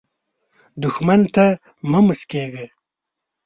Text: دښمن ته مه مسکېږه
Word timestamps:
دښمن 0.81 1.21
ته 1.35 1.45
مه 1.89 1.99
مسکېږه 2.07 2.65